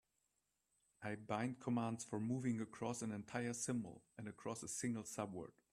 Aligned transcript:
I 1.03 1.13
bind 1.13 1.59
commands 1.59 2.03
for 2.05 2.19
moving 2.19 2.59
across 2.59 3.03
an 3.03 3.11
entire 3.11 3.53
symbol 3.53 4.01
and 4.17 4.27
across 4.27 4.63
a 4.63 4.67
single 4.67 5.03
subword. 5.03 5.51